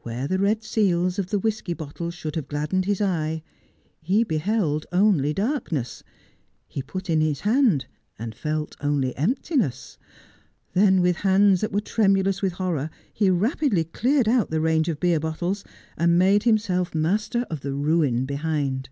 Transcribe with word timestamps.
Where 0.00 0.26
the 0.26 0.38
red 0.38 0.62
seals 0.64 1.18
of 1.18 1.26
the 1.26 1.38
whisky 1.38 1.74
bottles 1.74 2.14
should 2.14 2.36
have 2.36 2.48
gladdened 2.48 2.86
his 2.86 3.02
eye, 3.02 3.42
he 4.00 4.24
beheld 4.24 4.86
only 4.92 5.34
darkness. 5.34 6.02
He 6.66 6.80
put 6.80 7.10
in 7.10 7.20
his 7.20 7.40
hand, 7.40 7.84
and 8.18 8.34
felt 8.34 8.76
only 8.80 9.14
emptiness. 9.14 9.98
Then, 10.72 11.02
with 11.02 11.16
hands 11.16 11.60
that 11.60 11.70
were 11.70 11.82
tremulous 11.82 12.40
with 12.40 12.54
horror, 12.54 12.88
he 13.12 13.28
rapidly 13.28 13.84
cleared 13.84 14.26
out 14.26 14.48
the 14.50 14.62
range 14.62 14.88
of 14.88 15.00
beer 15.00 15.20
bottles, 15.20 15.64
and 15.98 16.18
made 16.18 16.44
himself 16.44 16.94
master 16.94 17.44
of 17.50 17.60
the 17.60 17.74
ruin 17.74 18.24
behind. 18.24 18.88